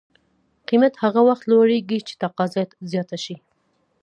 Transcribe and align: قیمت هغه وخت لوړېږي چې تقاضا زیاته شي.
قیمت 0.67 0.93
هغه 1.03 1.21
وخت 1.27 1.43
لوړېږي 1.51 1.99
چې 2.07 2.13
تقاضا 2.23 2.61
زیاته 2.91 3.17
شي. 3.23 3.35